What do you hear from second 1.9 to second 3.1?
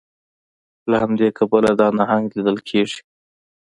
نهنګ لیدل کیږي